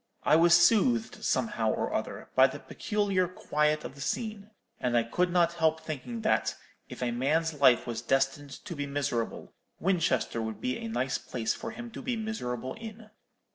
[0.23, 5.03] I was soothed, somehow or other, by the peculiar quiet of the scene; and I
[5.03, 6.55] could not help thinking that,
[6.89, 11.53] if a man's life was destined to be miserable, Winchester would be a nice place
[11.53, 13.11] for him to be miserable in.